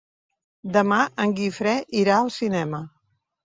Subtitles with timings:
[0.77, 2.85] Demà en Guifré irà al cinema.